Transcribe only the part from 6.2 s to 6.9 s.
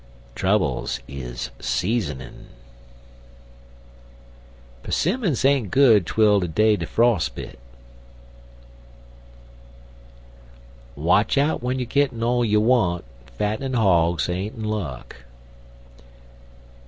dey 'er